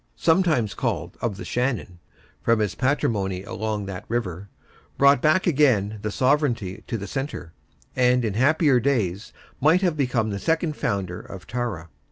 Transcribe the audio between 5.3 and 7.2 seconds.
again the sovereignty to the